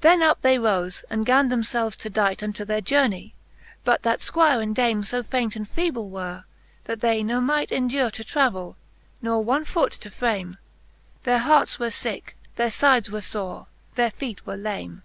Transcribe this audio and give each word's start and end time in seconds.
Then 0.00 0.22
up 0.24 0.40
they 0.42 0.58
rofe, 0.58 1.04
and 1.08 1.24
gan 1.24 1.48
them 1.48 1.62
felves 1.62 1.94
to 1.98 2.10
dight 2.10 2.42
Unto 2.42 2.64
their 2.64 2.80
journey 2.80 3.28
j 3.28 3.34
but 3.84 4.02
that 4.02 4.20
Squire 4.20 4.60
and 4.60 4.74
Dame 4.74 5.04
So 5.04 5.22
faint 5.22 5.54
and 5.54 5.70
feeble 5.70 6.10
were, 6.10 6.46
that 6.86 7.00
they 7.00 7.22
ne 7.22 7.38
might 7.38 7.70
Endure 7.70 8.10
to 8.10 8.24
travell, 8.24 8.76
nor 9.22 9.44
one 9.44 9.64
foote 9.64 9.92
to 9.92 10.10
frame: 10.10 10.58
Their 11.22 11.38
hearts 11.38 11.78
were 11.78 11.90
licke, 11.92 12.34
their 12.56 12.72
fides 12.72 13.08
were 13.08 13.20
fore, 13.22 13.68
their 13.94 14.10
fcete 14.10 14.40
were 14.44 14.56
lame. 14.56 15.04